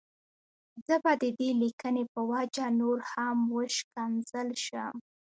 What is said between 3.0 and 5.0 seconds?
هم وشکنځل شم.